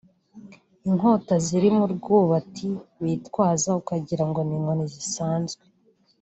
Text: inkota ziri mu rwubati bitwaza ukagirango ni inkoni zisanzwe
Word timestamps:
inkota 0.89 1.33
ziri 1.45 1.69
mu 1.77 1.85
rwubati 1.93 2.69
bitwaza 3.03 3.69
ukagirango 3.81 4.39
ni 4.43 4.53
inkoni 4.57 4.85
zisanzwe 4.93 5.63